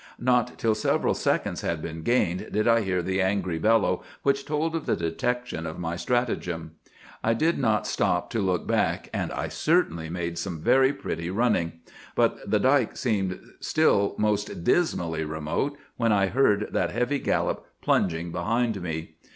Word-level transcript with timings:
"Not 0.17 0.57
till 0.57 0.73
several 0.73 1.13
seconds 1.13 1.61
had 1.61 1.79
been 1.79 2.01
gained 2.01 2.49
did 2.51 2.67
I 2.67 2.81
hear 2.81 3.03
the 3.03 3.21
angry 3.21 3.59
bellow 3.59 4.01
which 4.23 4.45
told 4.45 4.75
of 4.75 4.87
the 4.87 4.95
detection 4.95 5.67
of 5.67 5.77
my 5.77 5.95
stratagem. 5.95 6.71
I 7.23 7.35
did 7.35 7.59
not 7.59 7.85
stop 7.85 8.31
to 8.31 8.39
look 8.39 8.65
back, 8.65 9.11
and 9.13 9.31
I 9.31 9.47
certainly 9.47 10.09
made 10.09 10.39
some 10.39 10.59
very 10.59 10.91
pretty 10.91 11.29
running; 11.29 11.73
but 12.15 12.49
the 12.49 12.59
dike 12.59 12.97
seemed 12.97 13.39
still 13.59 14.15
most 14.17 14.63
dismally 14.63 15.23
remote 15.23 15.77
when 15.97 16.11
I 16.11 16.29
heard 16.29 16.69
that 16.71 16.89
heavy 16.89 17.19
gallop 17.19 17.63
plunging 17.83 18.31
behind 18.31 18.81
me. 18.81 19.17